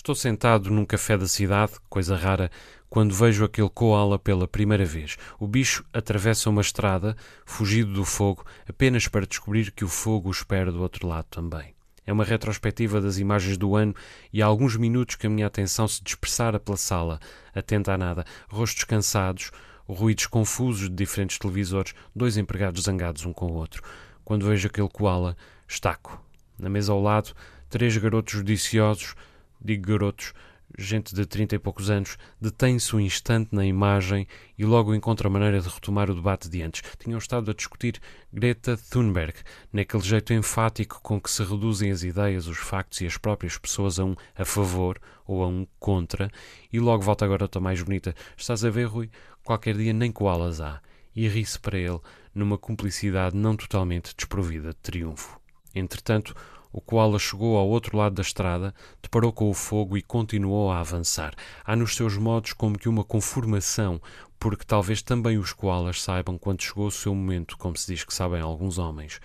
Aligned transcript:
Estou 0.00 0.14
sentado 0.14 0.70
num 0.70 0.86
café 0.86 1.18
da 1.18 1.28
cidade, 1.28 1.74
coisa 1.90 2.16
rara, 2.16 2.50
quando 2.88 3.14
vejo 3.14 3.44
aquele 3.44 3.68
koala 3.68 4.18
pela 4.18 4.48
primeira 4.48 4.86
vez. 4.86 5.18
O 5.38 5.46
bicho 5.46 5.84
atravessa 5.92 6.48
uma 6.48 6.62
estrada, 6.62 7.14
fugido 7.44 7.92
do 7.92 8.02
fogo, 8.06 8.42
apenas 8.66 9.06
para 9.06 9.26
descobrir 9.26 9.70
que 9.70 9.84
o 9.84 9.88
fogo 9.88 10.30
o 10.30 10.32
espera 10.32 10.72
do 10.72 10.80
outro 10.80 11.06
lado 11.06 11.26
também. 11.30 11.74
É 12.06 12.12
uma 12.14 12.24
retrospectiva 12.24 12.98
das 12.98 13.18
imagens 13.18 13.58
do 13.58 13.76
ano 13.76 13.94
e 14.32 14.40
há 14.40 14.46
alguns 14.46 14.74
minutos 14.74 15.16
que 15.16 15.26
a 15.26 15.30
minha 15.30 15.46
atenção 15.46 15.86
se 15.86 16.02
dispersara 16.02 16.58
pela 16.58 16.78
sala, 16.78 17.20
atenta 17.54 17.92
a 17.92 17.98
nada, 17.98 18.24
rostos 18.48 18.84
cansados, 18.84 19.50
ruídos 19.86 20.26
confusos 20.26 20.88
de 20.88 20.96
diferentes 20.96 21.38
televisores, 21.38 21.92
dois 22.16 22.38
empregados 22.38 22.84
zangados 22.84 23.26
um 23.26 23.34
com 23.34 23.48
o 23.48 23.54
outro. 23.54 23.82
Quando 24.24 24.46
vejo 24.46 24.66
aquele 24.66 24.88
koala, 24.88 25.36
estaco. 25.68 26.24
Na 26.58 26.70
mesa 26.70 26.90
ao 26.90 27.02
lado, 27.02 27.34
três 27.68 27.94
garotos 27.98 28.32
judiciosos 28.32 29.14
digo 29.60 29.86
garotos, 29.86 30.32
gente 30.78 31.14
de 31.14 31.26
trinta 31.26 31.54
e 31.54 31.58
poucos 31.58 31.90
anos, 31.90 32.16
detém-se 32.40 32.94
um 32.94 33.00
instante 33.00 33.54
na 33.54 33.64
imagem 33.64 34.26
e 34.56 34.64
logo 34.64 34.94
encontra 34.94 35.28
a 35.28 35.30
maneira 35.30 35.60
de 35.60 35.68
retomar 35.68 36.10
o 36.10 36.14
debate 36.14 36.48
de 36.48 36.62
antes. 36.62 36.82
Tinham 36.98 37.18
estado 37.18 37.50
a 37.50 37.54
discutir 37.54 38.00
Greta 38.32 38.76
Thunberg, 38.90 39.34
naquele 39.72 40.02
jeito 40.02 40.32
enfático 40.32 41.00
com 41.02 41.20
que 41.20 41.30
se 41.30 41.42
reduzem 41.42 41.90
as 41.90 42.02
ideias, 42.02 42.46
os 42.46 42.58
factos 42.58 43.00
e 43.00 43.06
as 43.06 43.16
próprias 43.16 43.58
pessoas 43.58 43.98
a 43.98 44.04
um 44.04 44.14
a 44.36 44.44
favor 44.44 45.00
ou 45.26 45.42
a 45.42 45.48
um 45.48 45.66
contra, 45.78 46.30
e 46.72 46.78
logo 46.78 47.02
volta 47.02 47.24
agora 47.24 47.48
a 47.52 47.60
mais 47.60 47.82
bonita. 47.82 48.14
Estás 48.36 48.64
a 48.64 48.70
ver, 48.70 48.84
Rui? 48.84 49.10
Qualquer 49.44 49.76
dia 49.76 49.92
nem 49.92 50.12
koalas 50.12 50.60
há. 50.60 50.80
E 51.14 51.26
ri-se 51.26 51.58
para 51.58 51.78
ele, 51.78 51.98
numa 52.34 52.56
cumplicidade 52.56 53.36
não 53.36 53.56
totalmente 53.56 54.14
desprovida 54.14 54.68
de 54.68 54.76
triunfo. 54.76 55.40
Entretanto, 55.74 56.34
o 56.72 56.80
koala 56.80 57.18
chegou 57.18 57.56
ao 57.56 57.68
outro 57.68 57.96
lado 57.96 58.14
da 58.14 58.22
estrada, 58.22 58.74
deparou 59.02 59.32
com 59.32 59.50
o 59.50 59.54
fogo 59.54 59.96
e 59.96 60.02
continuou 60.02 60.70
a 60.70 60.80
avançar. 60.80 61.34
Há 61.64 61.74
nos 61.74 61.96
seus 61.96 62.16
modos 62.16 62.52
como 62.52 62.78
que 62.78 62.88
uma 62.88 63.04
conformação, 63.04 64.00
porque 64.38 64.64
talvez 64.64 65.02
também 65.02 65.38
os 65.38 65.52
koalas 65.52 66.02
saibam 66.02 66.38
quando 66.38 66.62
chegou 66.62 66.86
o 66.86 66.92
seu 66.92 67.14
momento, 67.14 67.58
como 67.58 67.76
se 67.76 67.92
diz 67.92 68.04
que 68.04 68.14
sabem 68.14 68.40
alguns 68.40 68.78
homens. 68.78 69.20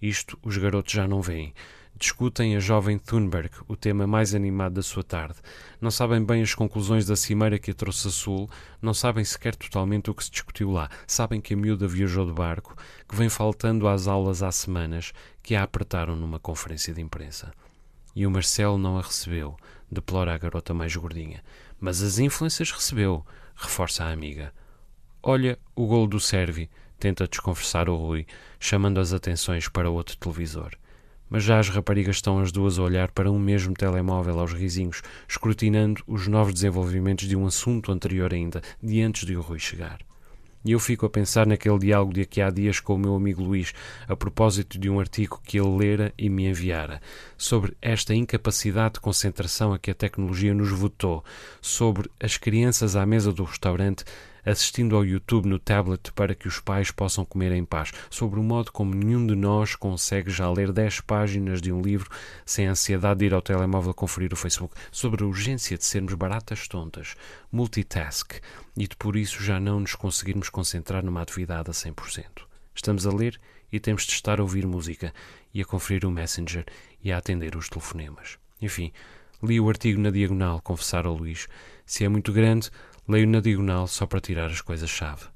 Isto 0.00 0.38
os 0.42 0.56
garotos 0.56 0.92
já 0.92 1.06
não 1.06 1.22
veem 1.22 1.54
discutem 1.96 2.56
a 2.56 2.60
jovem 2.60 2.98
Thunberg, 2.98 3.50
o 3.68 3.76
tema 3.76 4.06
mais 4.06 4.34
animado 4.34 4.74
da 4.74 4.82
sua 4.82 5.04
tarde. 5.04 5.36
Não 5.80 5.90
sabem 5.90 6.24
bem 6.24 6.42
as 6.42 6.54
conclusões 6.54 7.06
da 7.06 7.14
cimeira 7.14 7.58
que 7.58 7.70
a 7.70 7.74
trouxe 7.74 8.08
a 8.08 8.10
Sul, 8.10 8.50
não 8.80 8.94
sabem 8.94 9.24
sequer 9.24 9.54
totalmente 9.54 10.10
o 10.10 10.14
que 10.14 10.24
se 10.24 10.30
discutiu 10.30 10.70
lá. 10.70 10.90
Sabem 11.06 11.40
que 11.40 11.54
a 11.54 11.56
miúda 11.56 11.86
viajou 11.86 12.26
de 12.26 12.32
barco, 12.32 12.76
que 13.08 13.14
vem 13.14 13.28
faltando 13.28 13.86
às 13.86 14.06
aulas 14.06 14.42
há 14.42 14.50
semanas, 14.50 15.12
que 15.42 15.54
a 15.54 15.62
apertaram 15.62 16.16
numa 16.16 16.38
conferência 16.38 16.92
de 16.92 17.00
imprensa. 17.00 17.52
E 18.14 18.26
o 18.26 18.30
Marcelo 18.30 18.78
não 18.78 18.98
a 18.98 19.02
recebeu, 19.02 19.56
deplora 19.90 20.34
a 20.34 20.38
garota 20.38 20.74
mais 20.74 20.94
gordinha. 20.94 21.42
Mas 21.80 22.02
as 22.02 22.18
influências 22.18 22.70
recebeu, 22.70 23.24
reforça 23.54 24.04
a 24.04 24.12
amiga. 24.12 24.52
Olha 25.22 25.58
o 25.76 25.86
golo 25.86 26.06
do 26.06 26.20
Servi, 26.20 26.68
tenta 26.98 27.28
desconversar 27.28 27.88
o 27.88 27.96
Rui, 27.96 28.26
chamando 28.58 28.98
as 28.98 29.12
atenções 29.12 29.68
para 29.68 29.90
outro 29.90 30.16
televisor 30.16 30.72
mas 31.32 31.44
já 31.44 31.58
as 31.58 31.70
raparigas 31.70 32.16
estão 32.16 32.38
as 32.40 32.52
duas 32.52 32.78
a 32.78 32.82
olhar 32.82 33.10
para 33.10 33.30
um 33.30 33.38
mesmo 33.38 33.72
telemóvel 33.72 34.38
aos 34.38 34.52
risinhos, 34.52 35.00
escrutinando 35.26 36.02
os 36.06 36.28
novos 36.28 36.52
desenvolvimentos 36.52 37.26
de 37.26 37.34
um 37.34 37.46
assunto 37.46 37.90
anterior 37.90 38.34
ainda, 38.34 38.60
de 38.82 39.00
antes 39.00 39.24
de 39.24 39.34
o 39.34 39.40
Rui 39.40 39.58
chegar. 39.58 40.00
E 40.62 40.72
eu 40.72 40.78
fico 40.78 41.06
a 41.06 41.10
pensar 41.10 41.46
naquele 41.46 41.78
diálogo 41.78 42.12
de 42.12 42.20
aqui 42.20 42.42
há 42.42 42.50
dias 42.50 42.80
com 42.80 42.96
o 42.96 42.98
meu 42.98 43.14
amigo 43.14 43.42
Luís, 43.42 43.72
a 44.06 44.14
propósito 44.14 44.78
de 44.78 44.90
um 44.90 45.00
artigo 45.00 45.40
que 45.42 45.58
ele 45.58 45.74
lera 45.74 46.12
e 46.18 46.28
me 46.28 46.46
enviara, 46.46 47.00
sobre 47.38 47.74
esta 47.80 48.14
incapacidade 48.14 48.94
de 48.94 49.00
concentração 49.00 49.72
a 49.72 49.78
que 49.78 49.90
a 49.90 49.94
tecnologia 49.94 50.52
nos 50.52 50.68
votou, 50.68 51.24
sobre 51.62 52.10
as 52.20 52.36
crianças 52.36 52.94
à 52.94 53.06
mesa 53.06 53.32
do 53.32 53.44
restaurante 53.44 54.04
assistindo 54.44 54.96
ao 54.96 55.04
YouTube 55.04 55.48
no 55.48 55.58
tablet 55.58 56.12
para 56.12 56.34
que 56.34 56.48
os 56.48 56.60
pais 56.60 56.90
possam 56.90 57.24
comer 57.24 57.52
em 57.52 57.64
paz, 57.64 57.92
sobre 58.10 58.40
o 58.40 58.42
modo 58.42 58.72
como 58.72 58.94
nenhum 58.94 59.26
de 59.26 59.34
nós 59.34 59.74
consegue 59.74 60.30
já 60.30 60.50
ler 60.50 60.72
10 60.72 61.00
páginas 61.02 61.60
de 61.60 61.72
um 61.72 61.80
livro 61.80 62.10
sem 62.44 62.66
ansiedade 62.66 63.20
de 63.20 63.26
ir 63.26 63.34
ao 63.34 63.42
telemóvel 63.42 63.94
conferir 63.94 64.32
o 64.32 64.36
Facebook, 64.36 64.74
sobre 64.90 65.24
a 65.24 65.26
urgência 65.26 65.78
de 65.78 65.84
sermos 65.84 66.14
baratas 66.14 66.66
tontas, 66.66 67.14
multitask, 67.50 68.34
e 68.76 68.88
de 68.88 68.96
por 68.96 69.16
isso 69.16 69.42
já 69.42 69.60
não 69.60 69.80
nos 69.80 69.94
conseguirmos 69.94 70.48
concentrar 70.48 71.04
numa 71.04 71.22
atividade 71.22 71.70
a 71.70 71.72
100%. 71.72 72.24
Estamos 72.74 73.06
a 73.06 73.12
ler 73.12 73.38
e 73.70 73.80
temos 73.80 74.04
de 74.04 74.12
estar 74.12 74.40
a 74.40 74.42
ouvir 74.42 74.66
música 74.66 75.12
e 75.52 75.60
a 75.60 75.64
conferir 75.64 76.04
o 76.04 76.10
Messenger 76.10 76.64
e 77.02 77.12
a 77.12 77.18
atender 77.18 77.56
os 77.56 77.68
telefonemas. 77.68 78.38
Enfim, 78.60 78.92
li 79.42 79.58
o 79.58 79.68
artigo 79.68 80.00
na 80.00 80.10
diagonal, 80.10 80.60
confessar 80.60 81.06
ao 81.06 81.14
Luís. 81.14 81.48
Se 81.84 82.04
é 82.04 82.08
muito 82.08 82.32
grande, 82.32 82.70
leio 83.08 83.26
na 83.26 83.40
diagonal 83.40 83.86
só 83.86 84.06
para 84.06 84.20
tirar 84.20 84.46
as 84.46 84.60
coisas-chave. 84.60 85.26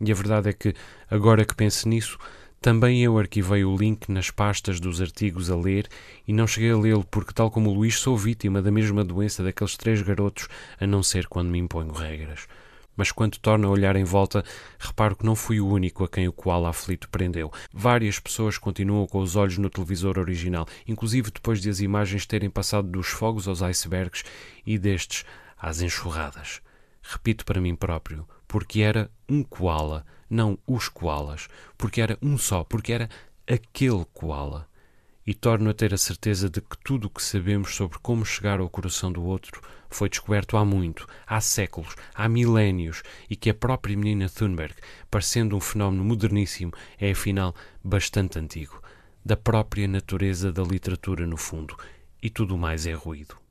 E 0.00 0.12
a 0.12 0.14
verdade 0.14 0.50
é 0.50 0.52
que, 0.52 0.74
agora 1.10 1.44
que 1.44 1.54
penso 1.54 1.88
nisso, 1.88 2.18
também 2.60 3.02
eu 3.02 3.18
arquivei 3.18 3.64
o 3.64 3.76
link 3.76 4.10
nas 4.10 4.30
pastas 4.30 4.80
dos 4.80 5.00
artigos 5.00 5.50
a 5.50 5.56
ler 5.56 5.88
e 6.26 6.32
não 6.32 6.46
cheguei 6.46 6.72
a 6.72 6.76
lê-lo 6.76 7.04
porque, 7.04 7.32
tal 7.32 7.50
como 7.50 7.70
o 7.70 7.74
Luís, 7.74 7.98
sou 7.98 8.16
vítima 8.16 8.60
da 8.60 8.70
mesma 8.70 9.04
doença 9.04 9.42
daqueles 9.42 9.76
três 9.76 10.02
garotos, 10.02 10.48
a 10.80 10.86
não 10.86 11.02
ser 11.02 11.26
quando 11.28 11.48
me 11.48 11.58
imponho 11.58 11.92
regras. 11.92 12.46
Mas 12.96 13.12
quando 13.12 13.38
torno 13.38 13.68
a 13.68 13.70
olhar 13.70 13.94
em 13.94 14.04
volta, 14.04 14.42
reparo 14.78 15.14
que 15.14 15.24
não 15.24 15.36
fui 15.36 15.60
o 15.60 15.68
único 15.68 16.02
a 16.02 16.08
quem 16.08 16.26
o 16.26 16.32
koala 16.32 16.70
aflito 16.70 17.08
prendeu. 17.10 17.52
Várias 17.72 18.18
pessoas 18.18 18.56
continuam 18.58 19.06
com 19.06 19.20
os 19.20 19.36
olhos 19.36 19.58
no 19.58 19.70
televisor 19.70 20.18
original, 20.18 20.66
inclusive 20.88 21.30
depois 21.30 21.60
de 21.60 21.68
as 21.68 21.80
imagens 21.80 22.26
terem 22.26 22.48
passado 22.48 22.88
dos 22.88 23.08
fogos 23.08 23.46
aos 23.46 23.62
icebergs 23.62 24.24
e 24.66 24.78
destes 24.78 25.24
às 25.58 25.82
enxurradas. 25.82 26.62
Repito 27.08 27.44
para 27.44 27.60
mim 27.60 27.76
próprio, 27.76 28.26
porque 28.48 28.80
era 28.80 29.08
um 29.28 29.44
koala, 29.44 30.04
não 30.28 30.58
os 30.66 30.88
koalas, 30.88 31.46
porque 31.78 32.00
era 32.00 32.18
um 32.20 32.36
só, 32.36 32.64
porque 32.64 32.92
era 32.92 33.08
aquele 33.46 34.04
koala. 34.12 34.68
E 35.24 35.32
torno 35.32 35.70
a 35.70 35.74
ter 35.74 35.94
a 35.94 35.98
certeza 35.98 36.50
de 36.50 36.60
que 36.60 36.76
tudo 36.82 37.04
o 37.04 37.10
que 37.10 37.22
sabemos 37.22 37.76
sobre 37.76 37.98
como 38.00 38.24
chegar 38.24 38.58
ao 38.58 38.68
coração 38.68 39.12
do 39.12 39.22
outro 39.22 39.60
foi 39.88 40.08
descoberto 40.08 40.56
há 40.56 40.64
muito, 40.64 41.06
há 41.24 41.40
séculos, 41.40 41.94
há 42.12 42.28
milénios, 42.28 43.04
e 43.30 43.36
que 43.36 43.50
a 43.50 43.54
própria 43.54 43.96
menina 43.96 44.28
Thunberg, 44.28 44.74
parecendo 45.08 45.56
um 45.56 45.60
fenómeno 45.60 46.04
moderníssimo, 46.04 46.72
é 46.98 47.12
afinal 47.12 47.54
bastante 47.84 48.36
antigo, 48.36 48.82
da 49.24 49.36
própria 49.36 49.86
natureza 49.86 50.52
da 50.52 50.64
literatura 50.64 51.24
no 51.24 51.36
fundo, 51.36 51.76
e 52.20 52.28
tudo 52.28 52.58
mais 52.58 52.84
é 52.84 52.94
ruído. 52.94 53.45